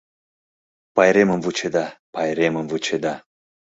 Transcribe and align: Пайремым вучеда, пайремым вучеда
Пайремым 0.95 1.39
вучеда, 1.45 1.85
пайремым 2.13 2.65
вучеда 2.71 3.13